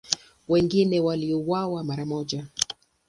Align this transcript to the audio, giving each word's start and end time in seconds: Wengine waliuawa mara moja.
Wengine 0.47 0.99
waliuawa 0.99 1.83
mara 1.83 2.05
moja. 2.05 2.47